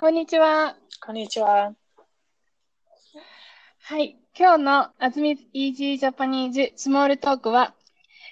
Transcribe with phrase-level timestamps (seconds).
[0.00, 0.76] こんにちは。
[1.04, 1.72] こんにちは。
[3.82, 4.16] はい。
[4.38, 7.74] 今日のあずみ Easy Japanese スモールトークは、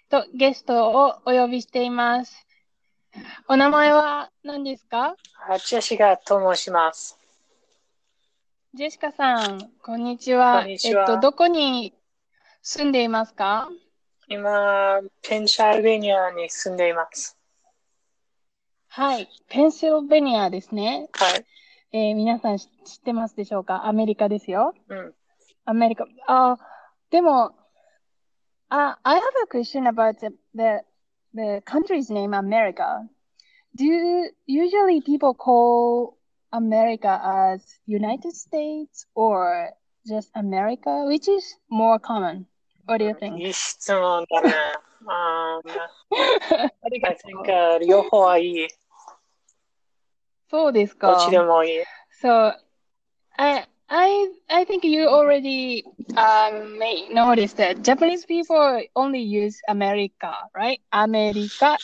[0.08, 2.46] とゲストをお呼びしています。
[3.48, 5.16] お名前は何ですか？
[5.66, 7.18] ジェシカと申します。
[8.72, 10.60] ジェシカさん、こんにちは。
[10.60, 11.02] こんにちは。
[11.02, 11.92] えっと、どこに
[12.62, 13.68] 住んでいますか？
[14.28, 17.36] 今、ペンシルベニアに住んでいます。
[18.86, 19.28] はい。
[19.48, 21.08] ペンシルベニアですね。
[21.12, 21.44] はい。
[21.93, 22.67] えー、皆さん知っ
[23.03, 24.73] てますでしょうかアメリカですよ。
[24.87, 25.13] うん。
[25.65, 26.05] アメリカ。
[26.27, 26.57] あ、
[27.09, 27.51] でも、
[28.69, 30.79] uh, I have a question about the, the,
[31.33, 33.07] the country's name, America.
[33.75, 36.17] Do usually people call
[36.51, 39.71] America as United States or
[40.07, 41.05] just America?
[41.05, 42.47] Which is more common?
[42.85, 43.37] What do you think?
[43.37, 44.53] いい質問だね。
[45.05, 45.61] um,
[46.59, 48.67] I think、uh, 両方はいい。
[50.49, 51.07] そうですか。
[51.07, 51.83] どっちでもいい。
[52.21, 52.53] So,
[53.37, 55.83] I, I, I think you already
[56.15, 60.79] um, may notice that Japanese people only use America, right?
[60.91, 61.77] アメリカ。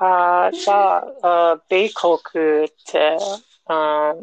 [0.00, 3.16] あじゃあ、米国って、
[3.66, 4.14] あ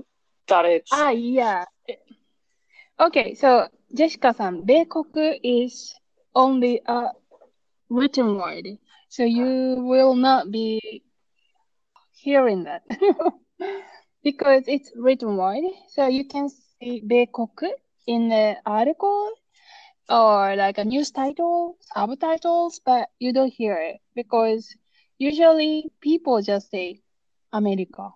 [0.46, 1.68] 誰あ、いや。
[3.00, 5.96] Okay, so Jessica さん、米国 is
[6.36, 7.12] only a
[7.90, 8.78] written word.
[9.10, 11.04] So you will not be
[12.14, 12.84] hearing that.
[14.23, 15.65] because it's written word.
[15.89, 17.71] So you can see Beikoku
[18.07, 19.31] in the article
[20.09, 24.75] or like a news title, subtitles, but you don't hear it because
[25.19, 27.01] usually people just say
[27.53, 28.11] America.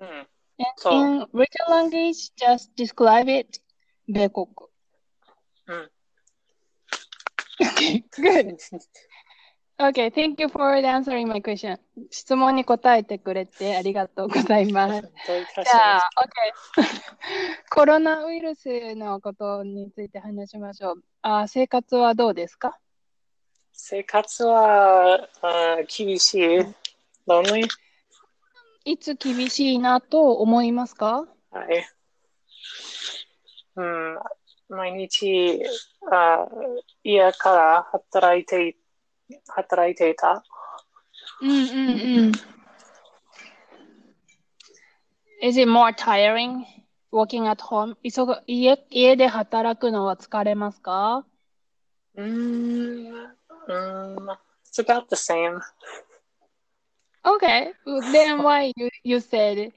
[0.00, 0.26] Mm.
[0.58, 3.58] And so, in written language, just describe it
[4.08, 4.66] Beikoku.
[5.68, 5.86] Mm.
[7.60, 8.60] Okay, good.
[9.82, 11.76] Okay, thank you for answering my question.
[12.10, 15.00] 質問に答えてくれてありがとうございます。
[15.02, 17.66] じゃあ、OK。
[17.68, 21.04] コロナウイルスのことについて話しましょう。
[21.22, 22.78] あ生活はどうですか？
[23.72, 26.58] 生活はあ厳しい。
[27.26, 27.66] Lonely?
[28.84, 31.26] いつ厳しいなと思いますか？
[31.50, 31.84] はい。
[33.74, 34.18] うん、
[34.68, 35.60] 毎日
[36.10, 36.46] あ
[37.02, 38.81] 家から働いていて、
[39.47, 40.43] 働いていた。
[41.41, 42.31] うんうんうん。
[45.41, 46.65] Is it more tiring
[47.11, 47.95] working at home?
[48.47, 51.25] 家家で働くのは疲れますか
[52.15, 54.29] うん、うん、
[54.65, 55.59] it's about the same.
[57.23, 57.73] Okay,
[58.11, 59.71] then why you, you said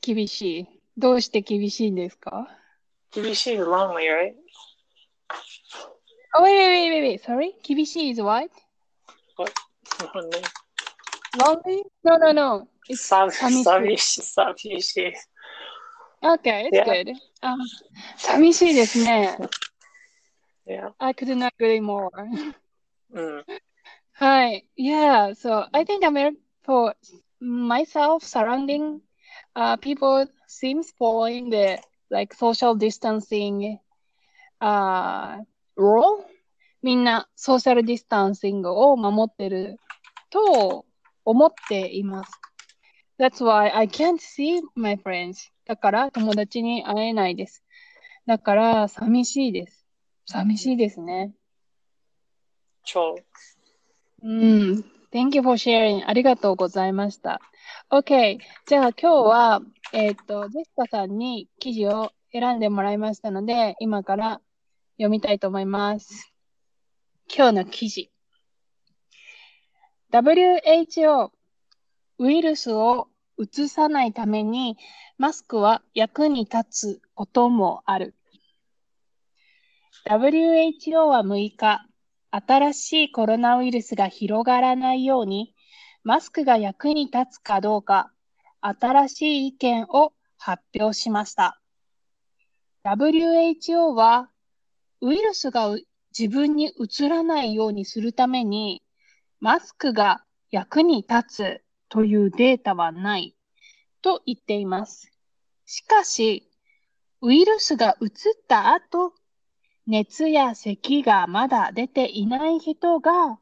[0.00, 2.48] 厳しいどうして厳しいんですか
[3.10, 4.34] 厳しい lonely, right?
[6.34, 7.54] Oh, wait, wait, wait, wait, sorry?
[7.62, 8.50] 厳しい is what?
[9.36, 9.52] What?
[10.14, 10.42] Lonely?
[11.38, 11.82] Lonely?
[12.04, 12.68] No, no, no.
[12.88, 14.22] It's 寂しい。
[14.22, 15.12] 寂しい。
[16.22, 16.84] Okay, it's yeah.
[16.84, 17.14] good.
[17.42, 17.58] Um,
[18.16, 19.36] 寂しいですね。
[20.66, 20.92] Yeah.
[20.98, 22.10] I could not agree more.
[23.12, 23.44] うん。
[24.12, 24.68] はい。
[24.76, 26.94] Yeah, so I think I'm for
[27.40, 29.00] myself surrounding
[29.54, 31.78] uh, people seems following the
[32.10, 33.78] like social distancing
[34.60, 35.38] uh,
[35.77, 36.23] rule
[36.81, 39.77] みんなソーシャルディスタンシングを守ってる
[40.29, 40.85] と
[41.23, 42.31] 思っています。
[43.19, 45.51] That's why I can't see my friends.
[45.65, 47.63] だから友達に会えないです。
[48.25, 49.85] だから寂しいです。
[50.25, 51.33] 寂しいですね。
[52.83, 53.15] 超。
[54.21, 54.83] うん。
[55.11, 56.03] Thank you for sharing.
[56.05, 57.39] ありがとうございました。
[57.89, 58.39] OK。
[58.65, 59.61] じゃあ今日は、
[59.93, 64.41] えっ、ー、と、ジェスカさんに記事を選んでもらいましたので、今から
[64.97, 66.33] 読みたいと思います。
[67.35, 68.11] 今日の記事。
[70.11, 71.31] WHO
[72.19, 74.77] ウイルスをうつさないために
[75.17, 78.13] マスクは役に立つこともある。
[80.05, 81.87] WHO は6日、
[82.29, 85.55] 新しいコロナウイルスが広がらないように、
[86.03, 88.11] マスクが役に立つかどうか、
[88.61, 91.59] 新しい意見を発表しました。
[92.85, 94.29] WHO は、
[95.03, 95.75] ウイルスが
[96.17, 98.81] 自分に移らないようにするために、
[99.41, 103.35] マスクが役に立つというデータはない
[104.01, 105.11] と言っています。
[105.65, 106.49] しかし、
[107.19, 108.11] ウイルスが移っ
[108.47, 109.13] た後、
[109.87, 113.39] 熱や咳がまだ出ていない人が、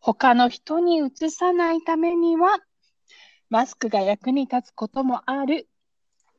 [0.00, 2.60] 他の人に移さないためには、
[3.50, 5.68] マスクが役に立つこともある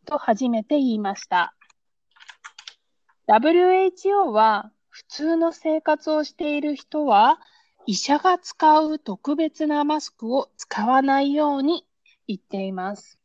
[0.06, 1.54] と初めて言いました。
[3.30, 7.40] WHO は普通の生活をしている人は、
[7.86, 11.86] 医者が使う特別なマスクを使わないように
[12.28, 13.20] 言っています。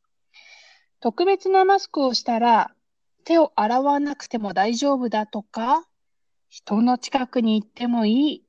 [1.01, 2.75] 特別なマスクをしたら
[3.25, 5.87] 手を洗わなくても大丈夫だとか、
[6.51, 8.45] 人の近くに行ってもいい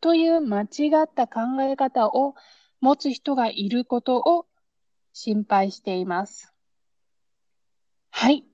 [0.00, 2.34] という間違った考え方を
[2.80, 4.46] 持つ人がいることを
[5.12, 6.54] 心配しています。
[8.12, 8.49] はい。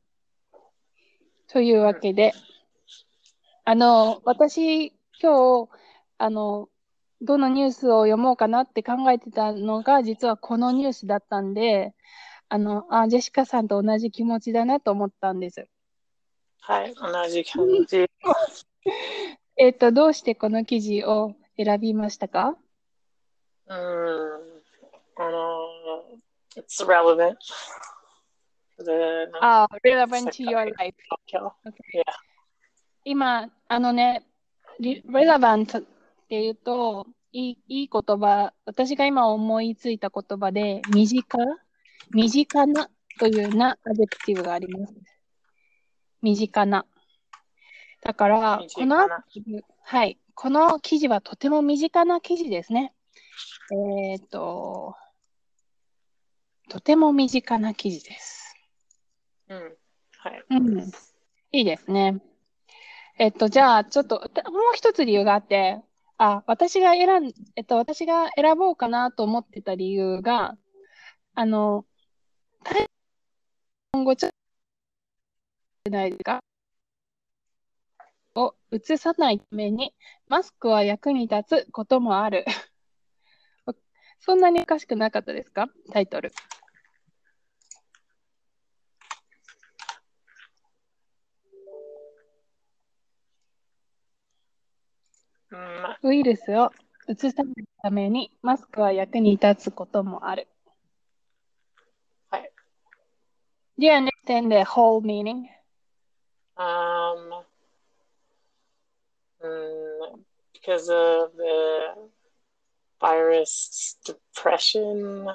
[1.49, 2.33] というわけで、
[3.65, 5.69] あの、私、今日、
[6.19, 6.69] あの、
[7.21, 11.95] どのニュースを読もうかなって考えてたのが、実はこのニュースだったんで、
[12.49, 15.67] あの、あ、ジェシカさんと同じ気持ちだなと思ったんです。
[16.61, 18.07] はい、同じ感じ。
[19.57, 22.57] えっと、どうしてこの記事を選びましたか？
[23.69, 23.77] うん、
[25.17, 25.67] あの、
[26.57, 27.37] it's relevant
[29.41, 30.95] あ、relevant to your life.
[31.29, 31.39] Okay.
[31.95, 32.05] Yeah.
[33.05, 34.23] 今、あのね、
[34.81, 35.83] リ relevant っ
[36.29, 41.39] ていうと、いい、いい言葉、私が今思いついた言葉で、身近？
[42.11, 42.91] 身近な？
[43.19, 44.95] というなアデクティブがあります。
[46.21, 46.85] 身近な。
[48.03, 49.09] だから身、この
[49.83, 52.93] はい、この記事はとても身近な記事ですね。
[54.11, 54.95] えっと、
[56.69, 58.36] とても身近な記事です。
[59.49, 59.77] うん。
[60.19, 60.45] はい。
[60.51, 60.81] うん。
[61.53, 62.21] いいですね。
[63.19, 64.29] えっと、じゃあ、ちょっと、もう
[64.75, 65.83] 一つ理由があって、
[66.19, 70.57] あ、私が選ん、えっと、私が選ぼうかなと思ってた理由が、
[71.35, 71.87] あの、
[73.93, 74.33] 今後ちょっ
[75.85, 76.41] とないですか？
[78.35, 79.95] を移さないために、
[80.29, 82.45] マスクは役に立つこともある。
[84.21, 85.69] そんなにおかしくなかったですか？
[85.93, 86.33] タイトル。
[96.03, 96.71] ウイルスを
[97.09, 100.49] 移さないために、マスクは役に立つこともある。
[102.31, 102.51] はい。
[103.79, 105.49] Do you understand the whole meaning?
[106.57, 107.45] Um,
[109.43, 112.11] mm, because of the
[113.01, 115.29] virus depression,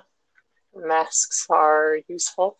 [0.76, 2.56] masks are useful.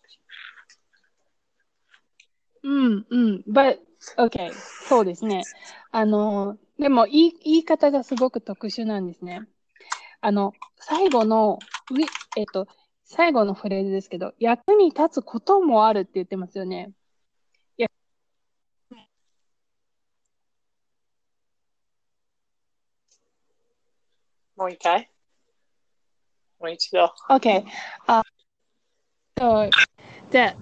[2.62, 3.44] うん、うん。
[3.48, 3.78] But,
[4.16, 4.52] okay.
[4.52, 5.42] そうですね。
[5.90, 9.46] あの、でも言い、言い方がすごく特殊なんですね。
[10.20, 11.60] あの、最後の、
[12.36, 12.66] えっと、
[13.04, 16.90] 最後のフレーズですけど、役に立つこともあるって言ってますよね。
[17.78, 17.88] いや、
[24.56, 25.08] もう一回
[26.58, 27.14] もう一度。
[27.30, 27.64] Okay.
[28.08, 28.22] Uh,
[29.38, 29.70] so
[30.32, 30.56] the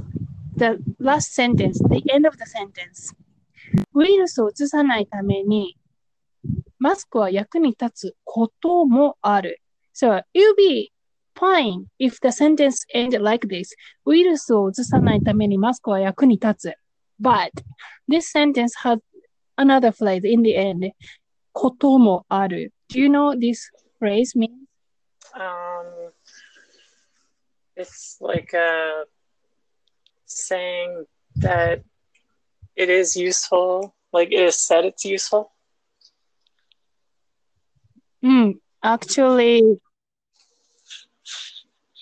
[0.56, 3.16] the last sentence, the end of the sentence.
[3.94, 5.79] ウイルスを移さないために、
[6.79, 9.61] マスクは役に立つこともある。
[9.93, 10.91] So, it'll be
[11.35, 13.69] fine if the sentence end like this.
[14.05, 16.73] ウイルスを移さないためにマスクは役に立つ。
[17.21, 17.51] But,
[18.09, 18.99] this sentence has
[19.57, 20.91] another phrase in the end.
[21.53, 22.73] こともある。
[22.89, 24.51] Do you know this phrase means?
[25.33, 26.11] Um,
[27.75, 29.05] it's like uh,
[30.25, 31.05] saying
[31.37, 31.83] that
[32.75, 35.51] it is useful, like it is said it's useful.
[38.23, 39.61] Mm, actually,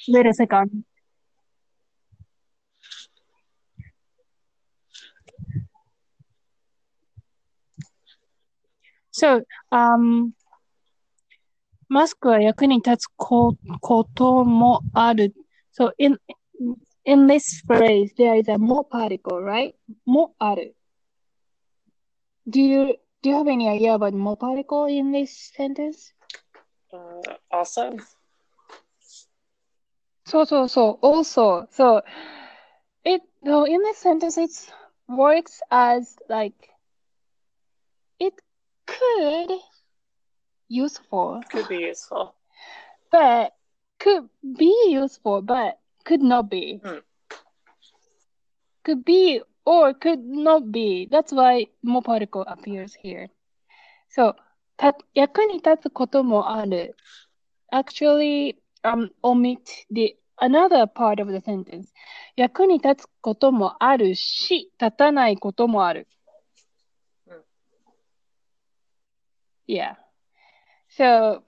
[0.07, 0.83] wait a second.
[9.11, 10.33] So, um,
[11.87, 15.35] マスクは役に立つここともある。
[15.71, 16.17] So, in,
[17.05, 19.75] in this phrase, there is a も particle, right?
[20.05, 20.75] もある。
[22.47, 26.13] Do you, do you have any idea about も particle in this sentence?
[26.91, 27.97] Uh, also,
[30.25, 31.05] そうそうそう。
[31.05, 32.03] Also, so
[33.03, 34.49] it so in this sentence it
[35.07, 36.53] works as like
[38.19, 38.33] it
[38.85, 39.59] could
[40.69, 42.33] useful, could be useful.
[43.11, 43.53] but
[43.99, 46.79] could be useful, but could not be.
[46.83, 46.99] Hmm.
[48.83, 51.07] Could be or could not be.
[51.09, 53.29] That's why more particle appears here.
[54.09, 54.35] So
[54.77, 56.95] た役に立つこともある。
[57.71, 61.91] actually um, omit the another part of the sentence.
[62.35, 66.07] 役に立つこともあるし、立たないこともある。
[67.27, 67.43] うん
[69.65, 69.95] Yeah.
[70.89, 71.41] So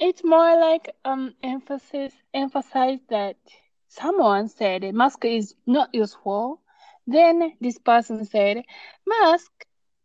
[0.00, 3.36] it's more like um emphasis emphasize that
[3.95, 6.61] someone said mask is not useful.
[7.07, 8.63] Then this person said
[9.07, 9.51] mask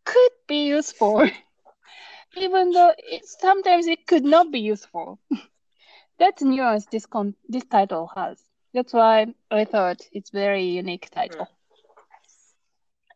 [0.04, 1.28] could be useful.
[2.37, 5.18] even though it, sometimes it could not be useful.
[6.18, 8.42] That's nuance this con- this title has.
[8.75, 11.47] That's why I thought it's very unique title.
[11.47, 11.56] Mm.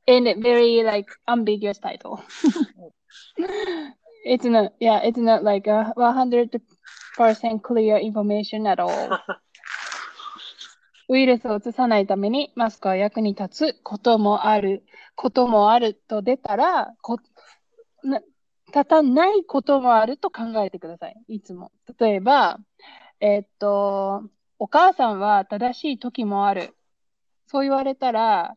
[0.06, 2.22] And a very like ambiguous title.
[4.24, 6.60] it's not yeah, it's not like a one hundred
[7.16, 9.18] percent clear information at all.
[11.08, 14.84] ウイルスを移さないためにマスクは役に立つこともある、
[15.16, 17.18] こともあると出たら、こ
[18.02, 18.20] な
[18.68, 21.16] 立たないこともあると考えてください。
[21.28, 21.70] いつも。
[21.98, 22.58] 例えば、
[23.20, 24.24] えーっと、
[24.58, 26.74] お母さんは正しい時もある。
[27.46, 28.56] そう言われたら、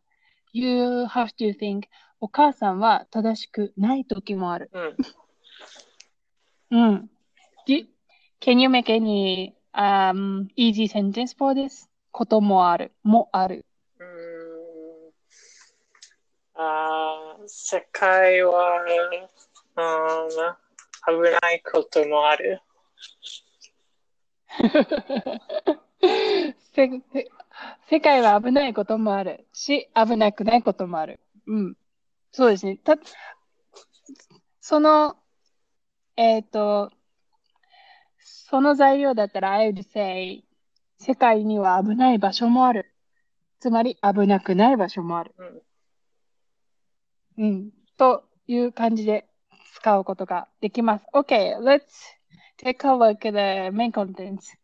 [0.54, 1.84] You have to think
[2.20, 4.72] お母さんは正しくない時もある。
[6.72, 6.80] うん。
[6.80, 7.10] うん。
[8.40, 11.88] Can you make any um, easy sentence for this?
[12.18, 12.92] こともある。
[13.04, 13.64] もある。
[14.00, 14.08] うーん
[16.56, 18.86] あー世界は、う
[21.14, 22.64] ん、危ないこともある。
[26.74, 27.30] せせ
[27.88, 31.20] 世界は危ないこともあるし、危なくないこともある。
[31.46, 31.78] うん。
[32.32, 32.78] そうですね。
[32.78, 32.98] た、
[34.60, 35.20] その、
[36.16, 36.92] えっ、と、
[38.18, 40.47] その材料だったら、I would say、
[41.00, 42.92] 世界には危ない場所もある。
[43.60, 45.34] つまり、危なくない場所もある。
[45.38, 45.62] うん
[47.40, 47.72] うん。
[47.98, 49.28] という感じで
[49.76, 51.06] 使うことができます。
[51.14, 51.82] OK, let's
[52.58, 54.58] take a look at the main contents.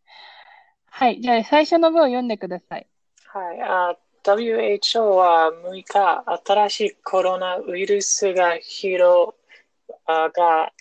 [0.85, 1.21] はい。
[1.21, 2.87] じゃあ、最初の文を読んでください。
[3.27, 9.35] はい、あ WHO は6日、新しいコロナウイルスが広
[10.07, 10.71] が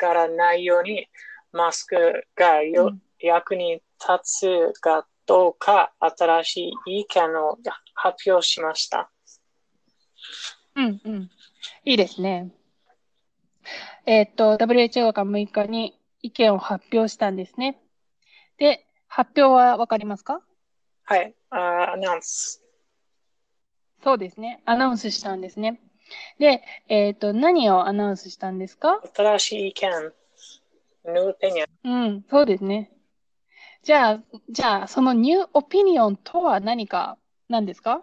[0.00, 1.08] らないように、
[1.52, 7.58] マスクがよ、うん役に立つかどうか、新しい意見を
[7.94, 9.10] 発表しました。
[10.74, 11.30] うんうん。
[11.84, 12.52] いいですね。
[14.04, 17.80] えっと、WHO が6日に意見を発表したんですね。
[18.58, 20.42] で、発表はわかりますか？
[21.04, 22.62] はい、あアナウンス。
[24.04, 24.62] そうですね。
[24.66, 25.80] アナウンスしたんですね。
[26.38, 29.00] で、えっと、何をアナウンスしたんですか？
[29.14, 30.12] 新しい意見。
[31.84, 32.90] うん、そうですね。
[33.86, 38.02] じゃあ、じゃあ、そのニューオピニオンとは何か、何ですか？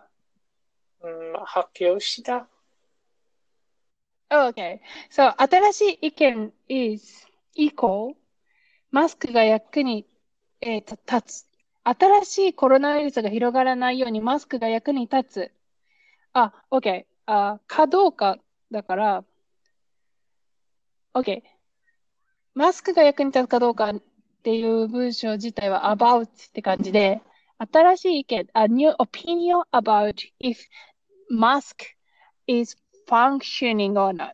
[1.01, 2.47] うん発表した。
[4.29, 4.79] ?Okay.
[5.11, 8.15] So, 新しい意見 is equal
[8.91, 10.07] マスクが役に、
[10.61, 11.47] えーと立つ。
[11.83, 15.51] 新しいコロナウイルスが広がらないようにマスクが役に立つ。
[16.31, 17.03] あ、OK。
[17.25, 18.37] あ、かどうか
[18.71, 19.25] だから、
[21.13, 21.41] OK。
[22.53, 23.91] マスクが役に立つかどうか
[24.43, 27.21] っていう文章自体は about って感じで、
[27.71, 30.57] 新しい意見、a new opinion about if
[31.31, 31.85] mask
[32.47, 32.75] is
[33.07, 34.33] functioning or not っ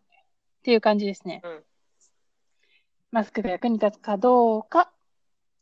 [0.63, 1.41] ていう感じですね。
[1.43, 1.63] うん
[3.11, 4.91] マスクが役に立つかどうか、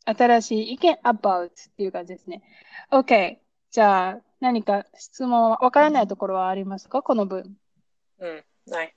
[0.04, 2.42] 新しい意見 about っていう感じですね。
[2.90, 3.38] OK。
[3.70, 7.00] じゃあ、何か質問、わからないところはありますか？
[7.02, 7.56] この文。
[8.18, 8.94] うん、ない。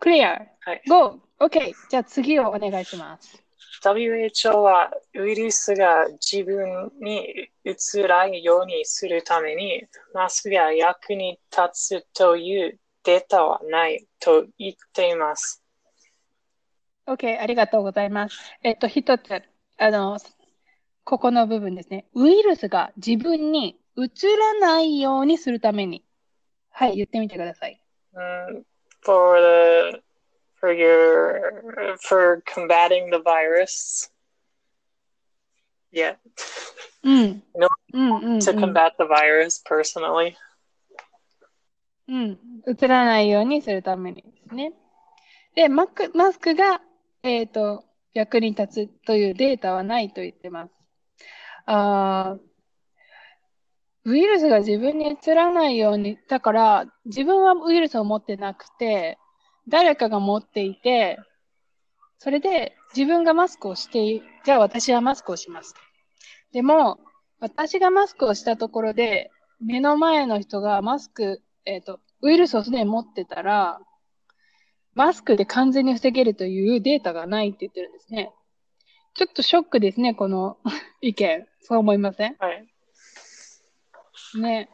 [0.00, 0.48] clear。
[0.60, 0.82] はい。
[0.86, 1.20] go!
[1.38, 1.72] OK。
[1.88, 3.42] じゃあ次をお願いします。
[3.80, 15.62] WHO はウイルスが自分にうつらないようにするためにマスクが役に立つというデータはないと言っています。
[17.06, 17.40] OK。
[17.40, 18.38] ありがとうございます。
[18.62, 19.42] えっと、一つ、
[19.78, 20.18] あの、
[21.04, 22.06] ここの部分ですね。
[22.14, 26.04] ウイルスが自分に移らないようにするために。
[26.70, 27.80] はい、言ってみてください。
[28.14, 28.62] Mm,
[29.04, 29.40] for
[29.92, 30.11] the
[30.62, 34.08] for your for combating the virus.
[35.92, 36.16] Yeah,
[37.02, 37.42] うん。
[37.54, 37.68] No.
[37.92, 38.38] うんうん、うん。
[38.38, 40.34] to combat the virus personally.
[42.08, 42.38] うん。
[42.68, 44.72] 映らないようにするためにですね。
[45.56, 46.80] で、マクマスクが、
[47.24, 50.72] えっと、役に立つというデータはないと言ってます。
[51.66, 52.52] あー
[54.04, 59.18] ウイルスが自分に移らないように、だから自分はウイルスを持ってなくて、
[59.68, 61.18] 誰かが持っていて、
[62.18, 65.74] それで自分がマスクをして、じゃあ私はマスクをします。
[66.52, 67.00] でも、
[67.40, 73.80] 私がマスクをしたところで、目の前の人がマスク、えっと、ウイルスをすでに持ってたら、
[74.94, 78.32] マスクで完全に防げるというデータがないって言ってるんですね。
[79.14, 80.58] ちょっとショックですね、この
[81.00, 81.46] 意見。
[81.60, 82.36] そう思いません？
[82.38, 82.66] はい。
[84.40, 84.68] ね。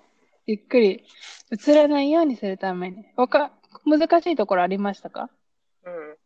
[0.46, 1.04] ゆっくり
[1.50, 3.04] 映らないようにするために。
[3.16, 3.52] わか、
[3.88, 5.30] 難しいところありましたか？
[5.84, 6.16] うん。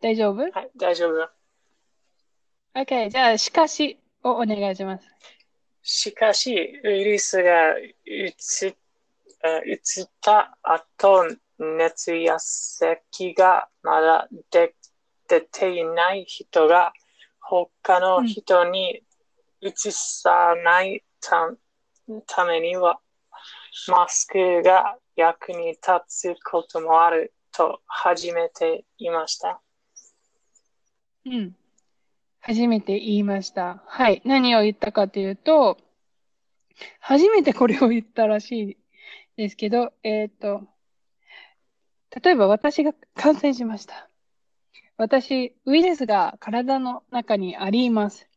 [0.00, 0.50] 大丈夫？
[0.50, 1.28] はい、大丈夫。
[2.74, 5.06] ?OK、じゃあ、しかしをお願いします。
[5.82, 7.78] しかし、ウイルスがう
[8.36, 8.76] つ
[9.42, 11.24] あうつった後、
[11.58, 14.74] 熱や咳がまだで
[15.28, 16.92] 出ていない人が
[17.40, 19.02] 他の人に
[19.60, 21.50] 移さないた
[22.26, 23.00] ためには、
[23.88, 29.60] マスクが役に立つこともあると初めて言いました。
[31.26, 31.56] うん。
[32.40, 33.82] 初めて言いました。
[33.86, 34.22] はい。
[34.24, 35.78] 何を言ったかというと、
[37.00, 38.76] 初めてこれを言ったらしい
[39.36, 40.62] ですけど、えっと、
[42.22, 44.08] 例えば私が感染しました。
[44.96, 48.28] 私、ウイルスが体の中にあります。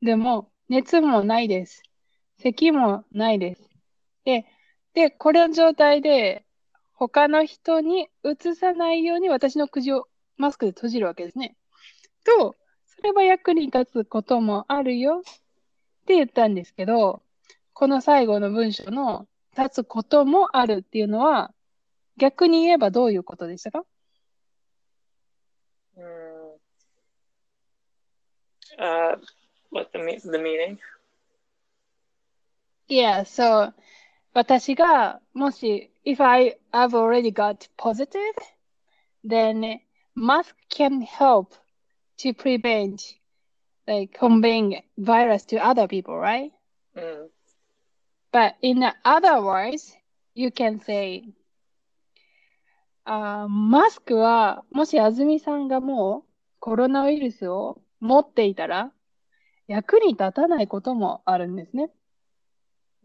[0.00, 1.82] でも、熱もないです。
[2.38, 3.68] 咳もないです。
[4.24, 4.46] で、
[4.96, 6.46] で、これの状態で、
[6.94, 11.54] 他の人に移さないように私の口をマスクで閉じるわけですね。
[12.24, 15.22] と、それは役に立つこともあるよっ
[16.06, 17.22] て言ったんですけど、
[17.74, 21.52] この最後の文章の立つこともあるっていうのは、
[22.16, 23.84] 逆に言えばどういうことでしたか？
[25.98, 26.04] うん
[28.78, 29.18] uh,
[29.70, 30.78] what the, the meaning?
[32.88, 33.74] Yeah, so
[34.36, 38.34] 私がもし if I have already got positive,
[39.26, 39.80] then
[40.14, 41.54] mask can help
[42.18, 43.16] to prevent
[43.86, 46.50] like conveying virus to other people, right?
[46.94, 47.30] うん。
[48.30, 49.96] But in other words,
[50.34, 51.32] you can say,
[53.04, 58.92] あーマスクは、もし安住さんがもうコロナウイルスを持っていたら、
[59.66, 61.90] 役に立たないこともあるんですね。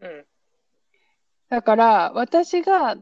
[0.02, 0.26] うん。
[1.52, 2.96] だから、私が、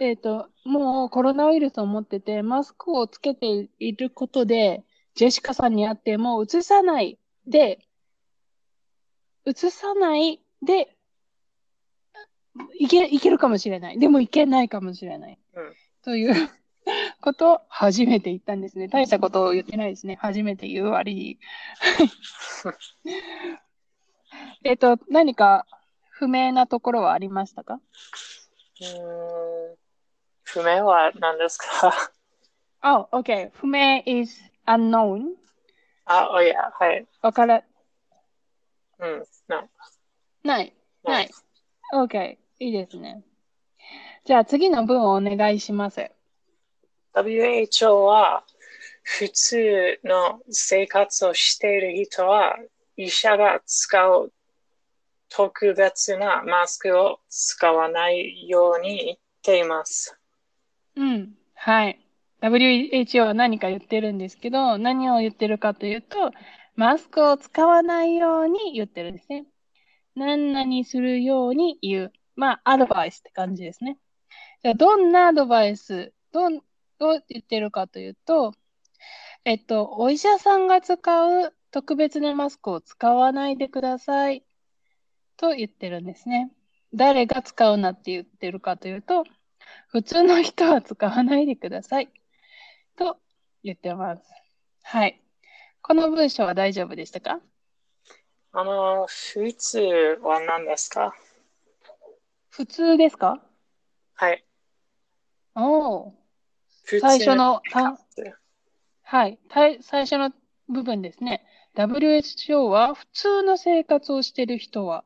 [0.00, 7.80] えっと、もうコロナウイルスを持ってて、マスクをつけていることで、ジェシカさんに会っても、移さないで、
[9.44, 10.96] 移さないで、
[12.78, 13.98] いけ、いけるかもしれない。
[13.98, 15.38] でもいけないかもしれない。
[15.52, 15.74] うん
[16.04, 16.34] という
[17.20, 18.88] ことを初めて言ったんですね。
[18.88, 20.16] 大したことを言ってないですね。
[20.22, 21.38] 初めて言う割に。
[24.64, 25.66] えっと、何か
[26.18, 27.80] 不明なところはありましたか？
[28.80, 28.84] う
[29.72, 29.76] ん
[30.44, 31.66] 不明は何ですか？
[32.86, 33.50] Oh, okay.
[33.54, 35.36] 不明 is unknown.
[36.04, 37.06] あ、おや、はい。
[37.22, 37.62] わから
[38.98, 39.24] うん。
[39.48, 39.66] な
[40.42, 40.74] ない。
[41.02, 41.30] ない。
[41.94, 42.36] OK。
[42.58, 43.22] いいですね。
[44.26, 46.10] じゃあ次の文をお願いします。
[47.14, 48.44] WHO は
[49.02, 52.54] 普通の生活をしている人は
[52.96, 54.30] 医者が使う
[55.36, 60.16] 特別なマスクを使わないように言っています。
[60.94, 61.34] うん。
[61.54, 61.98] はい。
[62.40, 66.30] WHO は何か言ってるんですけど、何を言ってるかというと、
[66.76, 69.46] マスクを使わないように言ってるんですね。
[70.14, 72.12] 何々するように言う。
[72.36, 73.98] まあ、アドバイスって感じですね。
[74.62, 76.58] じゃあ、どんなアドバイス、どん、
[77.00, 78.52] を言ってるかというと、
[79.44, 80.96] えっと、お医者さんが使
[81.46, 84.44] う特別なマスクを使わないでください
[85.36, 86.50] と言ってるんですね。
[86.92, 89.24] 誰が使うなって言ってるかというと、
[89.88, 92.08] 普通の人は使わないでください
[92.96, 93.18] と
[93.62, 94.22] 言ってます。
[94.82, 95.20] はい。
[95.82, 97.40] この文章は大丈夫でしたか？
[98.52, 99.80] あの、普通
[100.22, 101.14] は何ですか？
[102.50, 103.42] 普通ですか？
[104.14, 104.44] はい。
[105.56, 106.14] おお。
[107.00, 107.60] 最初の
[109.02, 110.30] はい最初の
[110.68, 111.44] 部分ですね。
[111.76, 115.04] WHO は普通の生活をしている人は、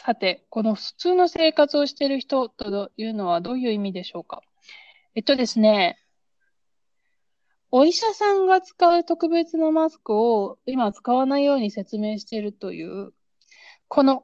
[0.00, 4.42] さて、この普通の生活をしている人というのはどういう意味でしょうか？
[5.14, 5.98] えっとですね、
[7.70, 13.12] お医者さんが使う特別なマスクを今使わないように説明しているという、
[13.88, 14.22] この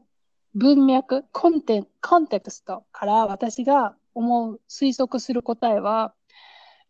[0.54, 6.14] 文脈、コンテ、コンテクストから私が思う、推測する答えは、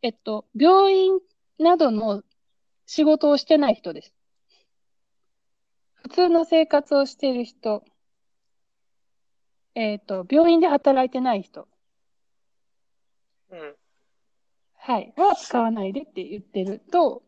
[0.03, 1.19] えっと、病院
[1.59, 2.23] などの
[2.85, 4.15] 仕事をしてない人です。
[5.95, 7.83] 普通の生活をしている人、
[9.75, 11.67] えっと、病院で働いてない人、
[13.51, 13.75] うん。
[14.77, 17.23] はい、は使わないでって言ってると、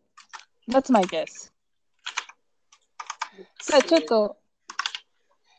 [0.69, 1.53] That's my guess.
[3.65, 4.37] じゃあちょっと、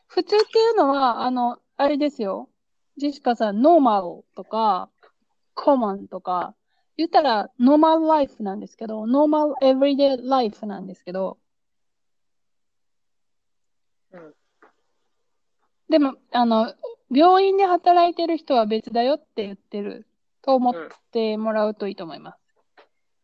[0.06, 2.48] 普通っていうのは、あの、あれですよ。
[2.96, 4.90] ジェシカさん、ノーマルとか、
[5.54, 6.54] コマンとか、
[6.96, 11.38] 言ったら、ノーマルライフなんですけど、ノーマルエブリデイライフなんですけど、
[14.10, 14.37] うん
[15.88, 16.74] でも、あの、
[17.10, 20.06] 病院で働いてる人は別だよって言ってる
[20.42, 20.74] と思っ
[21.12, 22.38] てもらうといいと思います。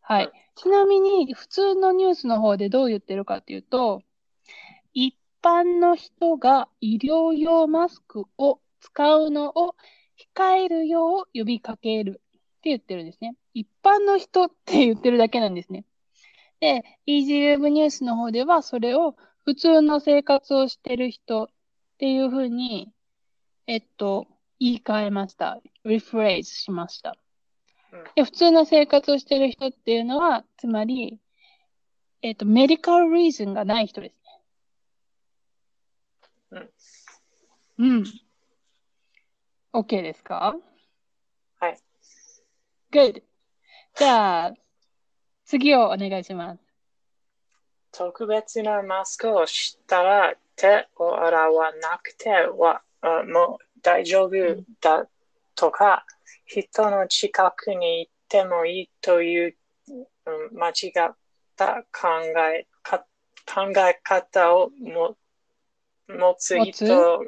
[0.01, 0.31] はい。
[0.55, 4.01] ちなみに、普通のニュースの方でどう言ってるかっていうと、
[4.93, 9.75] 一般の人が医療用マスクを使うのを
[10.35, 13.35] 控えるよう呼びかけるって言ってるんですね。
[13.53, 15.85] 一般の人って言ってるだけなんですね。
[16.59, 21.49] で、イージーウェブニュースの方ではそれを普通の生活をしてる人
[21.95, 22.91] っていうふうに、
[23.67, 24.27] えっと、
[24.59, 25.59] 言い換えました。
[25.85, 27.15] リフレーズしました。
[28.15, 31.19] で普通の生活をしてる人っていうのは、つまり、
[32.21, 34.11] えっと、メディカルリーズンがない人で
[36.51, 36.67] すね。
[37.77, 38.03] うん。
[39.73, 40.55] OK ですか？
[41.59, 41.77] はい。
[42.91, 43.23] Good.
[43.95, 44.53] じゃあ、
[45.45, 46.61] 次をお願いします。
[47.91, 54.33] 特別なマスクをしたら手を洗わなくてはあもう大丈夫
[54.81, 55.07] だ
[55.55, 56.05] とか、
[56.45, 59.55] 人の近くに行ってもいいという、
[59.87, 61.15] うん間違っ
[61.55, 62.07] た考
[62.51, 63.05] えか
[63.45, 65.15] 考え方をも
[66.07, 67.19] 持つ人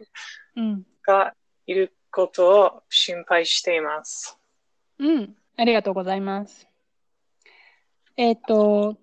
[0.56, 0.84] うん。
[1.06, 1.36] が
[1.68, 4.38] いることを心配しています。
[4.98, 5.36] うん。
[5.58, 6.68] ありがとうございます。
[8.16, 8.98] えっと、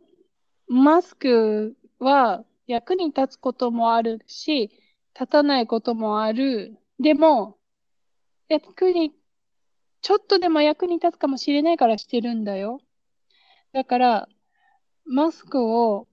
[0.67, 4.71] マスクは役に立つこともあるし、
[5.15, 6.79] 立たないこともある。
[6.99, 7.59] でも、
[8.49, 9.13] 役に、
[10.03, 12.81] ちょっとでも役に立つかもしれないからしてるんだよ。
[13.73, 14.29] だから、
[15.05, 16.09] マスクを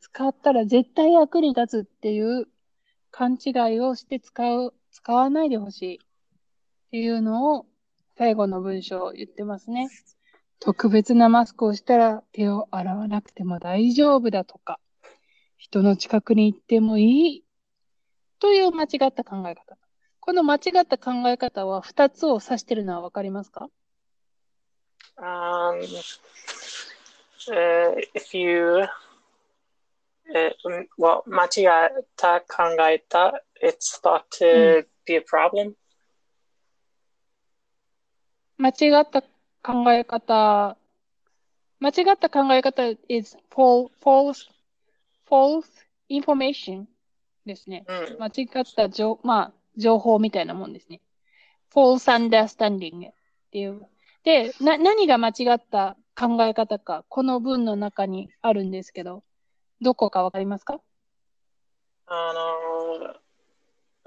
[0.00, 2.46] 使ったら絶対役に立つっていう
[3.10, 5.98] 勘違いをして使う、使わないでほしいっ
[6.90, 7.66] ていうのを
[8.16, 9.88] 最後の文章を言ってますね。
[10.60, 14.78] 特別なマスクをしたら手を洗わなくても大丈夫だとか、
[15.64, 17.44] 人の近くに行ってもいい
[18.38, 19.78] という間違った考え方。
[20.20, 23.70] この間違った考え方は2つを指してるのはわかりますか
[25.16, 25.80] ？Um,
[27.48, 28.84] uh, if you,
[30.34, 31.64] uh, um, well, 間違
[32.02, 35.72] った考えた it's thought to be a problem.
[38.58, 39.22] 間違った
[39.62, 40.76] 考え方、
[41.80, 44.53] 間違った考え方 is fal- false,
[45.28, 45.66] false
[46.10, 46.84] information
[47.46, 47.84] ですね。
[47.88, 51.00] うん間違った情,、まあ、情報みたいなもんですね。
[51.74, 53.14] false understanding っ
[53.50, 53.86] ていう。
[54.22, 59.22] で、な、何が間違った考え方か、この文の中にあるんですけど、
[59.80, 60.80] どこかわかりますか？
[62.06, 62.32] あ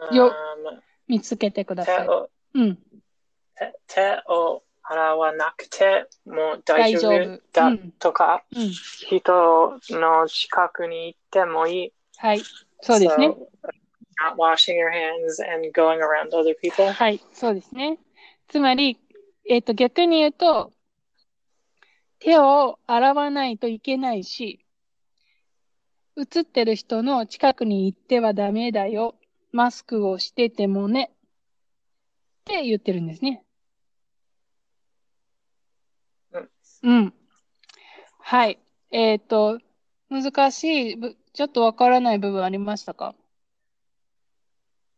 [0.09, 2.07] の、よ um, 見つけてください。
[2.53, 2.79] うん。
[3.55, 8.69] 手手を洗わなくても大丈大丈夫夫だうんとか、うん。
[8.69, 11.93] 人の近くに行ってもいい。
[12.17, 12.41] はい。
[12.81, 13.27] そうですね。
[13.27, 13.47] So,
[14.17, 16.91] not washing your hands and going around other people.
[16.91, 17.99] はい、そうですね。
[18.47, 18.97] つまり、
[19.49, 20.71] えっと、逆に言うと、
[22.19, 24.65] 手を洗わないといけないし、
[26.17, 29.15] 映ってる人の近くに行ってはダメだよ。
[29.51, 31.11] マスクをしててもね。
[31.11, 33.43] って言ってるんですね。
[36.83, 36.91] うん。
[36.91, 37.13] うん。
[38.19, 38.59] はい。
[38.91, 39.59] えっと、
[40.09, 43.15] 難しいぶ、ちょっとわからない部分ありましたか？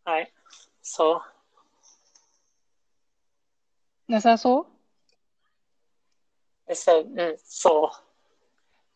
[0.05, 0.31] はい。
[0.81, 1.21] そ
[4.07, 4.11] う。
[4.11, 4.65] なさそう
[6.67, 7.91] ？I said, うん、そ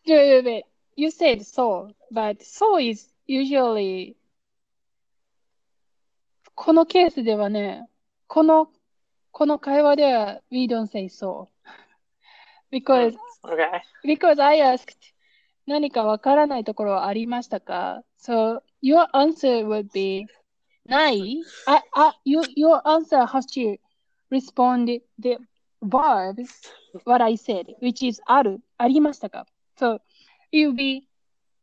[0.04, 0.08] う。
[0.08, 0.64] Wait, wait, wait.
[0.96, 4.16] You said so, but so is usually
[6.54, 7.88] このケースではね、
[8.26, 8.70] この、
[9.32, 11.48] この会話では we don't say so.
[12.73, 13.81] Because, Okay.
[14.03, 15.13] because I asked
[15.65, 20.27] 何かわからないところはありましたか ?So, your answer would be
[20.85, 23.79] ないあ、あ、your, your answer has to
[24.31, 25.37] respond the
[25.81, 26.43] verb
[27.05, 29.45] what I said, which is ある、ありましたか
[29.77, 29.99] ?So,
[30.51, 31.07] it will be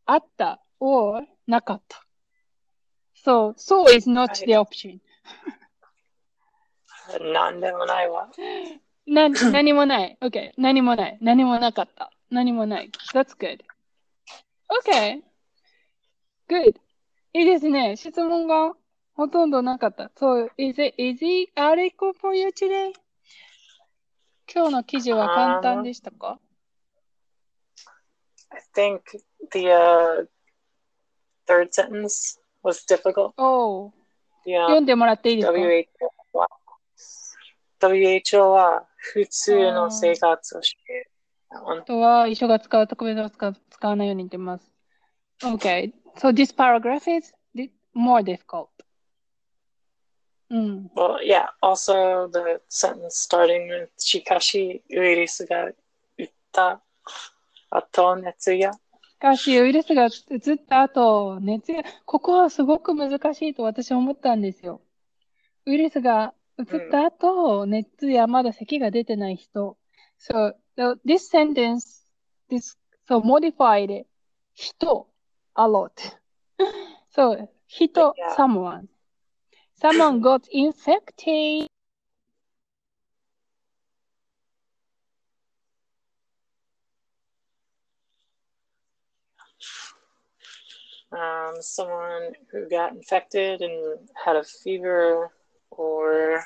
[0.06, 2.06] あった or なかった。
[3.24, 5.00] So, so is not the option.
[7.32, 8.30] なんでもないわ。
[9.07, 10.17] な、何もない。
[10.21, 10.51] OK.
[10.57, 11.17] 何もない。
[11.21, 12.11] 何もなかった。
[12.29, 12.91] 何もない。
[13.13, 13.59] That's good.
[14.69, 15.21] OK.
[16.47, 16.75] Good.
[17.33, 17.95] いいですね。
[17.95, 18.73] 質問が
[19.13, 20.11] ほとんどなかった。
[20.15, 22.93] So, is it easy article for you today?
[24.53, 26.39] 今日の記事は簡単でしたか
[28.49, 28.99] I think
[29.53, 30.27] the uh,
[31.47, 33.31] third sentence was difficult.
[33.37, 33.93] おう
[34.45, 35.53] The, uh, 読んでもらっていいですか
[37.87, 41.09] WHO は普通の生活をして。
[41.49, 44.71] あとは、一緒が使う特別を使う使わないように言ってます。
[45.43, 45.91] Okay.
[46.17, 47.33] So this paragraph is
[47.95, 48.67] more difficult.
[50.49, 50.91] うん。
[50.95, 55.73] Well, yeah, also the sentence starting with しかしウイルスが打
[56.23, 56.81] った
[57.69, 58.79] 後熱やし
[59.19, 64.81] かし、ウイルスが移った後、熱や、ここはすごく難しいと私は思ったんですよ。
[65.65, 69.76] ウイルスが移った後、熱やまだ咳が出てない人。
[70.18, 72.06] So, so this sentence,
[72.48, 74.06] this, so modified
[74.54, 75.06] 人
[75.54, 75.90] a lot.
[77.10, 81.66] そう、人 Yeah.、 someone。someone got infected.
[91.12, 95.30] Um, someone who got infected and had a fever
[95.71, 96.39] or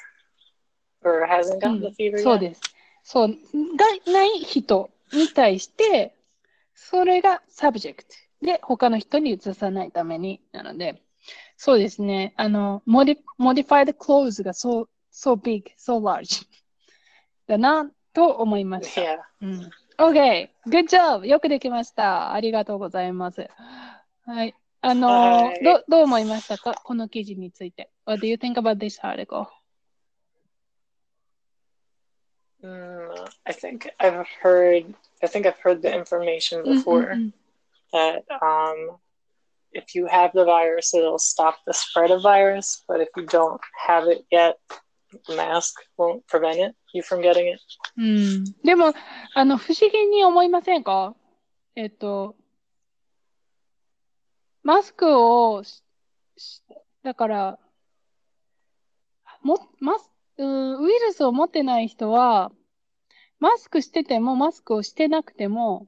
[1.03, 2.39] or hasn't う gotten the ん fever そう yet.
[2.39, 2.61] です。
[3.03, 3.33] そう、が
[4.11, 6.15] ない人に対して、
[6.73, 8.05] それが subject
[8.41, 11.01] で、他の人に移さないためになので、
[11.57, 12.33] そうですね。
[12.37, 16.45] あの、modi- modified clause が so, so big, so large
[17.47, 19.01] だなと思いました。
[19.01, 19.17] Yeah.
[19.41, 19.69] うん。
[19.97, 20.49] OK!
[20.67, 21.25] Good job!
[21.25, 22.33] よくできました。
[22.33, 23.47] ありがとうございます。
[24.25, 24.55] はい。
[24.84, 27.90] あのはいど、どう思いましたかこの記事について。
[28.06, 29.46] What do you think about this article?
[32.62, 34.94] Mm, I think I've heard.
[35.22, 37.34] I think I've heard the information うんうん before うん
[37.92, 38.98] that um,
[39.72, 42.82] if you have the virus, it'll stop the spread of virus.
[42.88, 44.58] But if you don't have it yet,
[45.26, 47.60] the mask won't prevent it you from getting it.
[47.96, 48.44] うん。
[48.64, 48.92] でも、
[49.34, 51.14] あの、不思議に思いませんか
[51.76, 52.36] えっと、
[54.65, 55.83] マスクをし、
[57.03, 57.59] だから、
[59.43, 62.51] も、マス、うんウイルスを持ってない人は、
[63.39, 65.87] マスクしてても、マスクをしてなくても、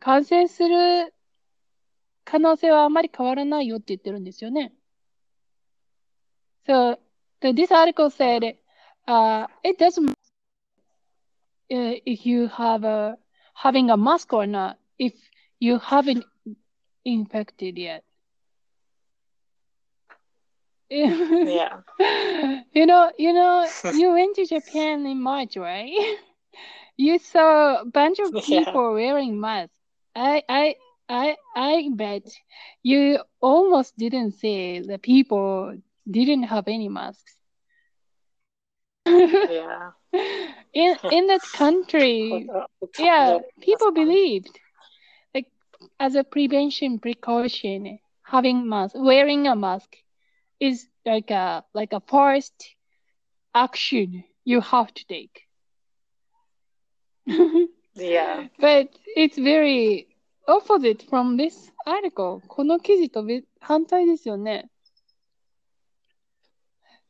[0.00, 1.14] 感染する
[2.24, 4.74] 可能性はあまり変わらないよって言ってるんですよね。
[6.66, 6.98] So,
[7.42, 8.56] the, this article said,
[9.06, 10.14] uh, it doesn't uh,
[11.70, 13.16] if you have a
[13.54, 15.14] having a mask or not if
[15.60, 16.24] you haven't
[17.04, 18.04] infected yet.
[21.40, 21.80] Yeah.
[22.72, 25.92] you know, you know, you went to Japan in March, right?
[26.96, 28.40] You saw a bunch of Yeah.
[28.40, 29.74] people wearing masks.
[30.14, 30.76] I, I,
[31.08, 32.22] I, I bet
[32.82, 35.76] you almost didn't see the people
[36.10, 37.36] didn't have any masks.
[39.46, 39.92] Yeah.
[40.72, 42.50] in in that country,
[42.96, 44.58] yeah, people believed
[46.01, 49.95] as a prevention precaution, having mask, wearing a mask
[50.59, 52.75] is like a like a first
[53.53, 55.47] action you have to take.
[57.95, 58.47] Yeah.
[58.59, 60.07] But it's very
[60.47, 62.41] opposite from this article.
[62.47, 64.69] この記事とべ反対ですよね。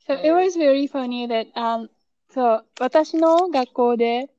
[0.08, 1.90] So it was very funny that, um,
[2.30, 4.30] so 私の学校で、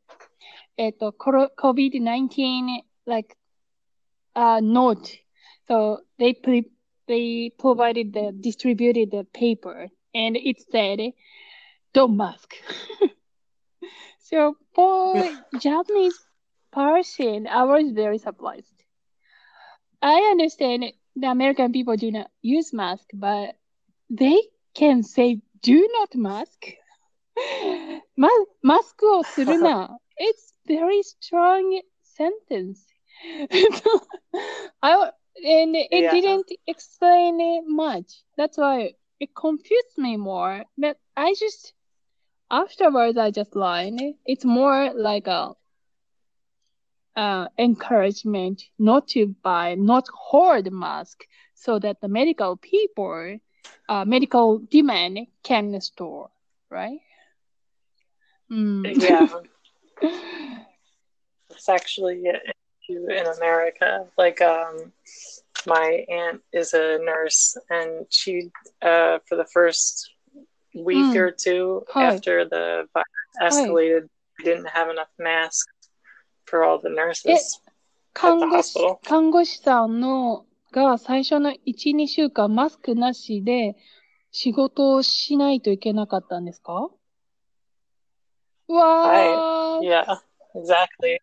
[0.78, 3.36] えっと、コロ COVID-19, like,
[4.34, 5.16] uh, note.
[5.66, 6.70] So they, pre
[7.06, 10.98] they provided the, distributed the paper and it said,
[11.92, 12.54] don't mask.
[14.20, 15.24] so for
[15.58, 16.18] Japanese
[16.72, 18.72] person, I was very surprised.
[20.00, 20.84] I understand
[21.16, 23.56] the American people do not use mask, but
[24.10, 24.38] they
[24.74, 26.74] can say do not mask.
[28.16, 28.28] マ
[28.62, 29.98] マスクをするな。
[30.18, 32.84] It's very strong sentence.
[34.81, 35.11] I,
[35.43, 36.09] and it Yeah.
[36.09, 38.23] didn't explain it much.
[38.37, 40.65] That's why it confused me more.
[40.77, 41.73] But I just,
[42.51, 43.93] afterwards, I just lied.
[44.25, 45.55] It's more like a
[47.15, 51.23] uh, encouragement not to buy, not hoard mask
[51.53, 53.37] so that the medical people,
[53.89, 56.29] uh, medical demand can store,
[56.69, 56.99] right?
[58.51, 59.01] Mm.
[59.01, 59.27] Yeah.
[61.49, 62.23] It's actually
[62.88, 64.06] an issue in America.
[64.16, 64.92] Like, um,
[65.66, 68.50] my aunt is a nurse, and she,
[68.82, 70.10] uh, for the first
[70.74, 71.16] week Mm.
[71.16, 72.04] or two Hi.
[72.14, 74.08] after the virus escalated,
[74.38, 75.66] we didn't have enough masks
[76.46, 77.60] for all the nurses.
[78.14, 83.76] 看護師 hospital.、看護師さんのが最初の1、2週間マスクなしで
[84.32, 86.90] 仕事をしないといけなかったんですか
[88.68, 90.04] うわー、 Yeah,
[90.54, 91.18] exactly.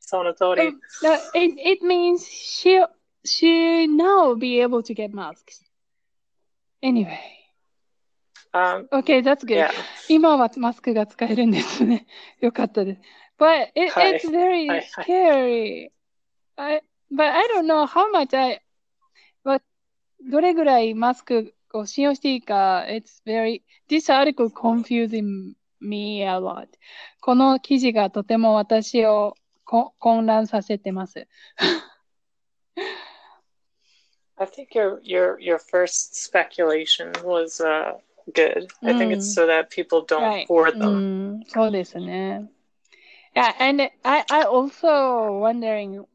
[0.00, 0.72] Sonatori.
[1.02, 2.82] That- it, it means she
[3.24, 5.62] she now be able to get masks.
[6.82, 7.18] Anyway,
[8.54, 9.58] Um, okay, that's good.
[9.58, 9.70] yeah.
[10.08, 12.06] 今はマスクが使えるんですね。
[12.40, 13.00] よかったです。
[13.38, 14.66] But it, はい it's very
[15.04, 15.90] scary.
[16.56, 16.82] I,
[17.12, 18.62] but I don't know how much I,
[19.44, 19.60] but
[20.30, 26.68] どれぐらいマスクを信用していいか、it's very, this article confusing me a lot.
[27.20, 29.36] この記事がとても私をこ
[29.67, 31.27] 混乱させてます。
[34.35, 37.93] I think your your your first speculation was uh
[38.33, 38.67] good.
[38.83, 39.33] I think it's Mm.
[39.35, 40.47] so that people don't Right.
[40.47, 41.39] hoard う them.
[41.39, 42.49] ん、そうですね。
[43.35, 46.05] Yeah, and I, I also wondering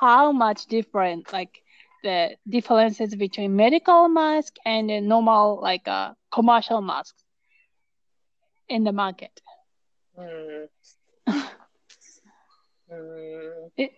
[0.00, 1.62] how much different, like
[2.02, 7.14] the differences between medical mask and the normal, like a commercial mask
[8.68, 9.30] in the market.
[10.16, 10.26] うん。
[11.26, 11.57] う ん
[13.77, 13.91] え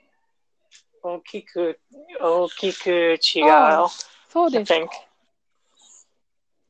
[1.04, 1.80] 大きく、
[2.20, 2.90] 大きく
[3.36, 3.52] 違う。
[3.52, 3.88] あ
[4.30, 4.76] そう I ですか。
[4.76, 4.88] think.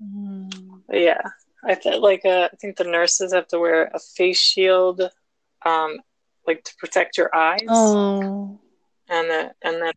[0.02, 0.50] うん、
[0.90, 1.18] Yeah.
[1.64, 5.12] I th- like uh, I think the nurses have to wear a face shield,
[5.64, 6.00] um,
[6.48, 8.60] like to protect your eyes, うん。
[9.08, 9.94] and the, and then a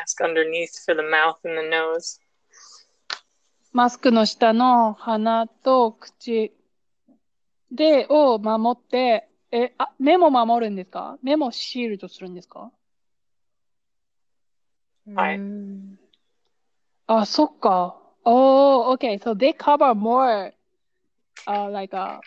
[0.00, 2.20] mask underneath for the mouth and the nose.
[3.72, 6.52] マスクの下の鼻と口
[7.70, 11.16] で、を守って、え、あ、目も守るんですか？
[11.22, 12.70] 目もシールドするんですか？
[15.14, 15.36] はい。
[15.36, 15.98] うん。
[17.06, 17.96] あ、そっか。
[18.24, 19.18] Oh, okay.
[19.18, 20.52] So they cover more,
[21.46, 22.20] uh, like a,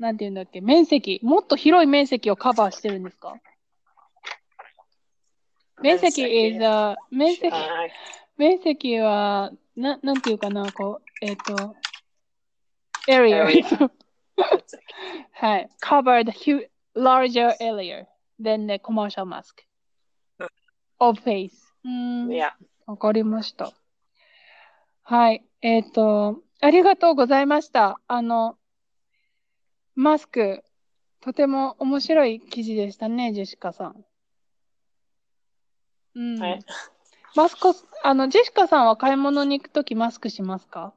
[0.00, 3.36] なんて言うんだっけ、面積、もっと広い面積をカバーしてるんですか？
[5.80, 7.92] 面積 is, uh, 面積、はい。
[8.36, 11.76] 面積は、な、なんていうかな、こう、えっ、と、
[13.06, 13.90] area.
[15.32, 15.68] はい。
[15.82, 16.30] covered
[16.94, 18.06] larger area
[18.40, 19.64] than the commercial mask
[20.38, 20.48] うん
[20.98, 21.50] of face.
[21.84, 21.90] うー
[22.26, 22.52] ん Yeah.
[22.86, 23.72] わかりました。
[25.02, 25.44] はい。
[25.62, 28.00] えっ、と、ありがとうございました。
[28.06, 28.58] あの、
[29.94, 30.64] マスク、
[31.20, 34.04] とても面白い記事でしたね、ジェシカさん。
[36.14, 36.38] うん。
[36.40, 36.60] はい
[37.36, 37.72] マスク、
[38.04, 40.94] あの、ジェシカさんは買い物に行くときマスクしますか？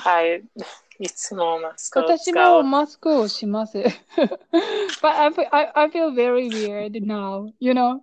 [0.00, 0.42] はい。
[0.98, 2.62] いつもマスクを私使う。
[2.62, 3.78] もマスクをします。
[3.78, 3.90] But
[5.04, 8.00] I, I, I feel very weird now, you know?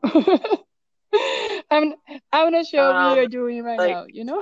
[1.70, 1.96] I'm,
[2.32, 4.42] I'm not sure what you're Um, doing right like- now, you know?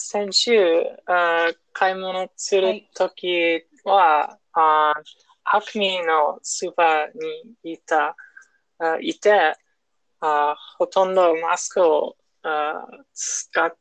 [0.00, 0.54] 先週、
[1.06, 5.02] あー買い物するときは、あー
[5.44, 7.06] アクミのスーパー
[7.64, 8.14] にいた、
[8.78, 9.56] あいて、
[10.20, 13.76] あーほとんどマスクをあー使って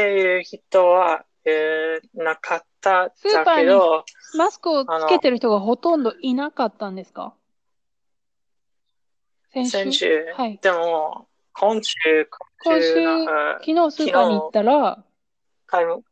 [0.00, 4.04] いる人は、えーなかっただスーパーにけど、
[4.36, 7.34] マスクをつけてる人がほとんどいなかったんですか？
[9.52, 9.70] 先週？
[9.70, 10.58] 先週、はい。
[10.60, 12.28] でも、今週、
[12.64, 12.94] 今週
[13.60, 15.04] 昨日スーパーに行ったら、
[15.66, 16.02] 買い物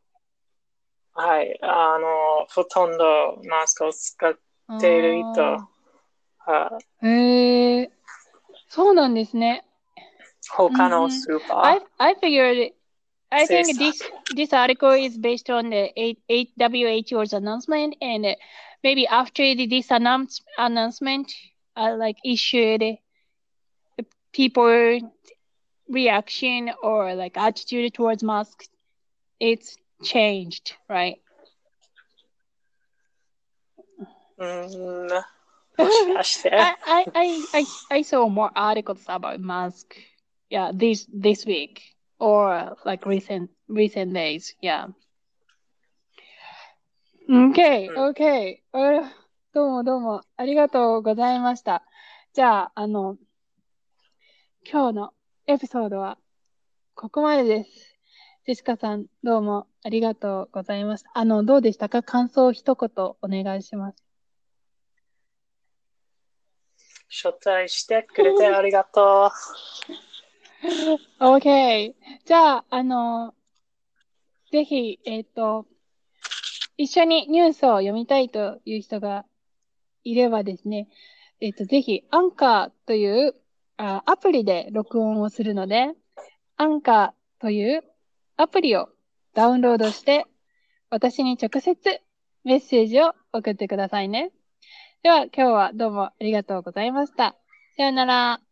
[1.13, 4.33] はい、あの、ほとんどマスクを使っ
[4.79, 5.67] ている人、
[7.03, 7.91] へえ、
[8.67, 9.65] そうなんですね。
[10.51, 12.73] 他のスーパー、I I figured
[13.31, 14.01] I think this
[14.35, 18.35] this article is based on the eight, eight WHO's announcement, and
[18.83, 21.33] maybe after this announce, announcement,
[21.75, 22.83] uh, like issued,
[24.31, 24.99] people
[25.89, 28.67] reaction or like attitude towards masks,
[29.39, 31.17] it's changed, right?
[34.37, 35.23] Mm,
[35.77, 39.95] I, I, I, I, I saw more articles about mask,
[40.49, 41.94] yeah, this this week.
[42.19, 44.87] Or like recent recent days yeah.
[47.29, 48.57] Okay うん okay.
[48.71, 49.11] あ
[49.53, 50.21] どうもどうも。
[50.35, 51.83] ありがとうございました。
[52.33, 53.17] じゃああの
[54.69, 55.13] 今日の
[55.47, 56.17] エピソードは
[56.93, 57.97] ここまでです。
[58.45, 61.11] ジェシカさんどうもありがとうございました。
[61.13, 62.03] あのどうでしたか？
[62.03, 64.03] 感想を一言お願いします。
[67.09, 69.31] 招待してくれてありがと
[71.19, 71.93] OK。
[72.25, 73.33] じゃあ、あの、
[74.51, 75.65] ぜひ、えっ、と、
[76.77, 79.25] 一緒にニュースを読みたいという人が
[80.03, 80.87] いればですね、
[81.39, 83.35] えっ、と、ぜひ、アンカーという
[83.77, 85.93] あアプリで録音をするので、
[86.57, 87.83] アンカーという
[88.37, 88.89] アプリを
[89.33, 90.25] ダウンロードして、
[90.89, 92.01] 私に直接
[92.43, 94.31] メッセージを送ってくださいね。
[95.03, 97.35] では、今日はどうもありがとうございました。
[97.77, 98.44] さようなら。